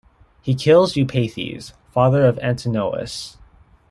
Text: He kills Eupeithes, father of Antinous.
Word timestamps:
He 0.41 0.55
kills 0.55 0.95
Eupeithes, 0.95 1.73
father 1.91 2.25
of 2.25 2.39
Antinous. 2.39 3.37